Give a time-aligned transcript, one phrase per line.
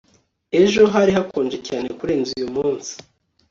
[0.61, 2.93] ejo hari hakonje cyane kurenza uyumunsi